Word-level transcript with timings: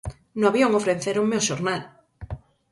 No 0.39 0.45
avión 0.51 0.71
ofrecéronme 0.81 1.39
o 1.41 1.45
xornal! 1.47 1.81